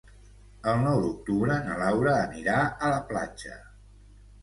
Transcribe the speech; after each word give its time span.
El 0.71 0.81
nou 0.85 1.01
d'octubre 1.03 1.59
na 1.69 1.79
Laura 1.83 2.17
anirà 2.25 2.59
a 2.89 2.93
la 2.97 3.01
platja. 3.15 3.65